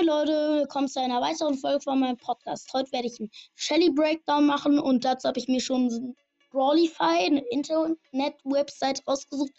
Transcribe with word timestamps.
Moin 0.00 0.06
Leute, 0.06 0.60
willkommen 0.60 0.88
zu 0.88 0.98
einer 0.98 1.20
weiteren 1.20 1.58
Folge 1.58 1.82
von 1.82 2.00
meinem 2.00 2.16
Podcast. 2.16 2.72
Heute 2.72 2.90
werde 2.90 3.06
ich 3.06 3.20
einen 3.20 3.30
Shelly 3.54 3.90
Breakdown 3.90 4.46
machen 4.46 4.78
und 4.78 5.04
dazu 5.04 5.28
habe 5.28 5.38
ich 5.38 5.46
mir 5.46 5.60
schon 5.60 6.16
Brawlify, 6.50 7.26
eine 7.26 7.40
Internet-Website 7.50 9.06
rausgesucht. 9.06 9.52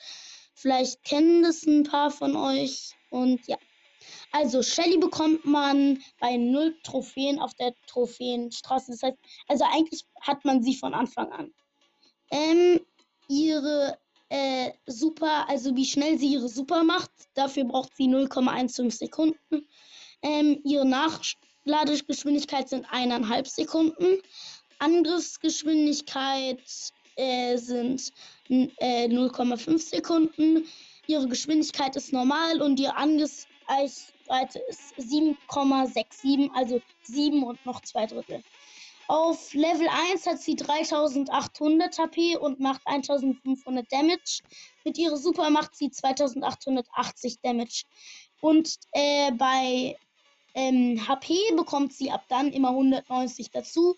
Vielleicht 0.56 1.04
kennen 1.04 1.44
das 1.44 1.62
ein 1.68 1.84
paar 1.84 2.10
von 2.10 2.36
euch 2.36 2.92
und 3.12 3.46
ja. 3.46 3.58
Also 4.32 4.64
Shelly 4.64 4.98
bekommt 4.98 5.46
man 5.46 6.02
bei 6.20 6.38
null 6.38 6.76
Trophäen 6.82 7.40
auf 7.40 7.54
der 7.54 7.76
Trophäenstraße. 7.86 8.94
Das 8.94 9.04
heißt, 9.04 9.18
also 9.48 9.66
eigentlich 9.72 10.06
hat 10.22 10.44
man 10.44 10.64
sie 10.64 10.74
von 10.74 10.96
Anfang 10.96 11.32
an. 11.32 11.54
Ähm, 12.32 12.80
ihre 13.28 13.96
äh, 14.30 14.72
Super, 14.88 15.48
also 15.48 15.76
wie 15.76 15.86
schnell 15.86 16.18
sie 16.18 16.34
ihre 16.34 16.50
Super 16.50 16.84
macht, 16.84 17.12
dafür 17.36 17.66
braucht 17.66 17.96
sie 17.96 18.06
0,15 18.06 18.90
Sekunden. 18.90 19.68
Ähm, 20.24 20.62
ihre 20.64 20.86
Nachladegeschwindigkeit 20.86 22.70
sind 22.70 22.86
eineinhalb 22.92 23.48
Sekunden. 23.48 24.22
Angriffsgeschwindigkeit 24.80 26.62
äh, 27.16 27.58
sind 27.58 28.12
äh, 28.50 29.08
0,5 29.08 29.78
Sekunden. 29.78 30.68
Ihre 31.08 31.28
Geschwindigkeit 31.28 31.96
ist 31.96 32.14
normal 32.14 32.62
und 32.62 32.80
ihre 32.80 32.96
Angriffsreichweite 32.96 34.60
ist 34.70 34.94
7,67, 34.98 36.50
also 36.54 36.82
7 37.04 37.44
und 37.44 37.66
noch 37.66 37.82
zwei 37.82 38.06
Drittel. 38.06 38.44
Auf 39.08 39.54
Level 39.54 39.90
1 40.14 40.26
hat 40.26 40.40
sie 40.40 40.56
3800 40.56 42.00
HP 42.00 42.38
und 42.38 42.62
macht 42.62 42.82
1500 42.86 43.92
Damage. 43.92 44.40
Mit 44.86 44.98
ihrer 44.98 45.18
Super 45.18 45.50
macht 45.50 45.76
sie 45.76 45.92
2880 45.92 47.42
Damage. 47.42 47.84
Und 48.40 48.78
äh, 48.94 49.32
bei 49.34 49.98
ähm, 50.54 51.08
HP 51.08 51.36
bekommt 51.56 51.94
sie 51.94 52.12
ab 52.12 52.26
dann 52.30 52.52
immer 52.52 52.70
190 52.70 53.52
dazu, 53.52 53.96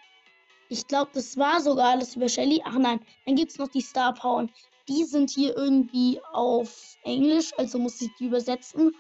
ich 0.68 0.86
glaube, 0.86 1.10
das 1.14 1.36
war 1.36 1.60
sogar 1.60 1.90
alles 1.90 2.14
über 2.16 2.28
Shelly. 2.28 2.62
Ach 2.64 2.78
nein, 2.78 3.00
dann 3.24 3.36
gibt 3.36 3.52
es 3.52 3.58
noch 3.58 3.68
die 3.68 3.80
Star 3.80 4.12
Power. 4.14 4.48
Die 4.88 5.04
sind 5.04 5.30
hier 5.30 5.56
irgendwie 5.56 6.20
auf 6.32 6.96
Englisch, 7.04 7.52
also 7.58 7.78
muss 7.78 8.00
ich 8.00 8.10
die 8.18 8.26
übersetzen. 8.26 8.92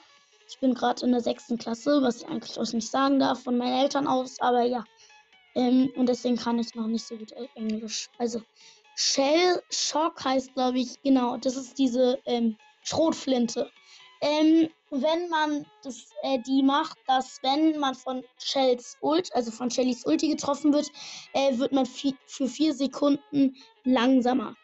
Ich 0.48 0.60
bin 0.60 0.74
gerade 0.74 1.04
in 1.04 1.10
der 1.12 1.20
sechsten 1.20 1.58
Klasse, 1.58 2.00
was 2.02 2.22
ich 2.22 2.28
eigentlich 2.28 2.58
auch 2.58 2.72
nicht 2.72 2.90
sagen 2.90 3.18
darf 3.18 3.42
von 3.42 3.58
meinen 3.58 3.82
Eltern 3.82 4.06
aus, 4.06 4.40
aber 4.40 4.62
ja. 4.62 4.84
Ähm, 5.54 5.90
und 5.96 6.08
deswegen 6.08 6.36
kann 6.36 6.58
ich 6.58 6.74
noch 6.74 6.86
nicht 6.86 7.06
so 7.06 7.16
gut 7.16 7.32
Englisch. 7.54 8.08
Also, 8.16 8.40
Shell 9.00 9.62
Shock 9.70 10.24
heißt, 10.24 10.54
glaube 10.54 10.80
ich, 10.80 11.00
genau, 11.04 11.36
das 11.36 11.54
ist 11.54 11.78
diese 11.78 12.18
ähm, 12.26 12.56
Schrotflinte. 12.82 13.70
Ähm, 14.20 14.68
wenn 14.90 15.28
man 15.28 15.64
das, 15.84 16.10
äh, 16.24 16.40
die 16.40 16.64
macht, 16.64 16.98
dass 17.06 17.38
wenn 17.42 17.78
man 17.78 17.94
von 17.94 18.24
Shells 18.38 18.96
Ult, 19.00 19.32
also 19.36 19.52
von 19.52 19.70
Shellys 19.70 20.04
Ulti 20.04 20.28
getroffen 20.28 20.72
wird, 20.72 20.90
äh, 21.32 21.56
wird 21.58 21.70
man 21.70 21.86
für 21.86 22.48
vier 22.48 22.74
Sekunden 22.74 23.54
langsamer. 23.84 24.56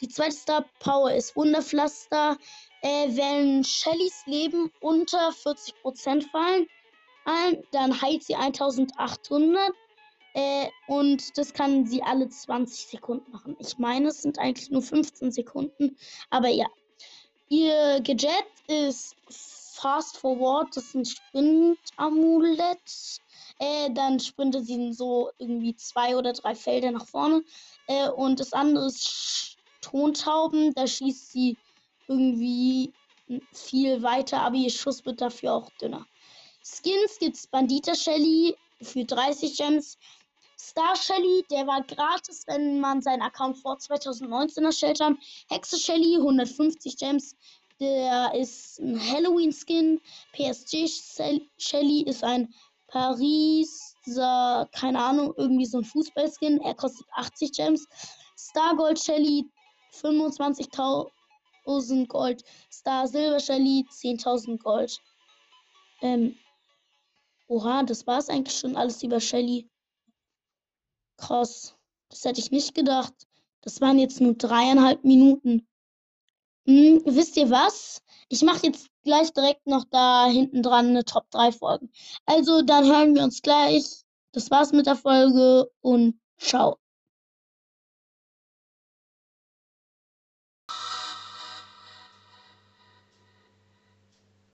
Die 0.00 0.08
zweite 0.08 0.34
Star 0.34 0.64
Power 0.80 1.12
ist 1.12 1.36
Wunderpflaster 1.36 2.36
äh, 2.82 3.08
wenn 3.16 3.62
Shellys 3.62 4.26
Leben 4.26 4.72
unter 4.80 5.30
40% 5.30 6.28
fallen, 6.30 6.66
dann 7.70 8.02
heilt 8.02 8.24
sie 8.24 8.34
1800 8.34 9.72
äh, 10.36 10.68
und 10.86 11.38
das 11.38 11.54
kann 11.54 11.86
sie 11.86 12.02
alle 12.02 12.28
20 12.28 12.88
Sekunden 12.88 13.32
machen. 13.32 13.56
Ich 13.58 13.78
meine, 13.78 14.08
es 14.08 14.20
sind 14.20 14.38
eigentlich 14.38 14.70
nur 14.70 14.82
15 14.82 15.32
Sekunden, 15.32 15.96
aber 16.28 16.48
ja. 16.48 16.66
Ihr 17.48 18.00
Gadget 18.02 18.44
ist 18.66 19.16
Fast 19.30 20.18
Forward, 20.18 20.76
das 20.76 20.84
ist 20.84 20.94
ein 20.94 21.04
Sprint-Amulett. 21.06 23.20
Äh, 23.58 23.90
dann 23.92 24.20
sprintet 24.20 24.66
sie 24.66 24.92
so 24.92 25.30
irgendwie 25.38 25.74
zwei 25.76 26.16
oder 26.16 26.34
drei 26.34 26.54
Felder 26.54 26.90
nach 26.90 27.06
vorne. 27.06 27.42
Äh, 27.86 28.10
und 28.10 28.38
das 28.38 28.52
andere 28.52 28.88
ist 28.88 29.56
Tontauben, 29.80 30.74
da 30.74 30.86
schießt 30.86 31.32
sie 31.32 31.56
irgendwie 32.08 32.92
viel 33.52 34.02
weiter, 34.02 34.42
aber 34.42 34.56
ihr 34.56 34.70
Schuss 34.70 35.06
wird 35.06 35.22
dafür 35.22 35.54
auch 35.54 35.70
dünner. 35.80 36.04
Skins 36.62 37.18
gibt's 37.20 37.46
Bandita 37.46 37.94
Shelly 37.94 38.54
für 38.82 39.04
30 39.04 39.56
Gems. 39.56 39.96
Star 40.58 40.96
Shelly, 40.96 41.44
der 41.50 41.66
war 41.66 41.82
gratis, 41.82 42.44
wenn 42.46 42.80
man 42.80 43.02
seinen 43.02 43.22
Account 43.22 43.58
vor 43.58 43.78
2019 43.78 44.64
erstellt 44.64 45.00
hat. 45.00 45.14
Hexe 45.48 45.78
Shelly, 45.78 46.16
150 46.16 46.96
Gems. 46.96 47.36
Der 47.78 48.32
ist 48.34 48.78
ein 48.80 48.98
Halloween-Skin. 48.98 50.00
PSG 50.32 50.88
Shelly 51.58 52.02
ist 52.02 52.24
ein 52.24 52.54
Pariser, 52.88 54.68
keine 54.72 55.02
Ahnung, 55.02 55.34
irgendwie 55.36 55.66
so 55.66 55.78
ein 55.78 55.84
Fußball-Skin. 55.84 56.60
Er 56.62 56.74
kostet 56.74 57.06
80 57.12 57.52
Gems. 57.52 57.86
Star 58.36 58.74
Gold 58.76 58.98
Shelly, 58.98 59.44
25.000 59.92 61.10
1000 61.66 62.08
Gold. 62.08 62.44
Star 62.70 63.06
Silver 63.06 63.40
Shelly 63.40 63.84
10.000 63.90 64.58
Gold. 64.62 64.98
Ähm. 66.00 66.36
Oha, 67.48 67.82
das 67.84 68.06
war 68.06 68.18
es 68.18 68.28
eigentlich 68.28 68.58
schon 68.58 68.76
alles 68.76 69.02
über 69.02 69.20
Shelly. 69.20 69.68
Krass. 71.16 71.76
Das 72.08 72.24
hätte 72.24 72.40
ich 72.40 72.50
nicht 72.50 72.74
gedacht. 72.74 73.14
Das 73.62 73.80
waren 73.80 73.98
jetzt 73.98 74.20
nur 74.20 74.34
dreieinhalb 74.34 75.04
Minuten. 75.04 75.66
Hm, 76.66 77.02
wisst 77.04 77.36
ihr 77.36 77.50
was? 77.50 78.02
Ich 78.28 78.42
mache 78.42 78.66
jetzt 78.66 78.88
gleich 79.04 79.32
direkt 79.32 79.66
noch 79.66 79.84
da 79.90 80.26
hinten 80.26 80.62
dran 80.62 80.88
eine 80.88 81.04
Top 81.04 81.30
3 81.30 81.52
Folgen. 81.52 81.90
Also, 82.26 82.62
dann 82.62 82.86
hören 82.86 83.14
wir 83.14 83.22
uns 83.22 83.42
gleich. 83.42 84.02
Das 84.32 84.50
war's 84.50 84.72
mit 84.72 84.86
der 84.86 84.96
Folge 84.96 85.70
und 85.80 86.20
ciao. 86.38 86.78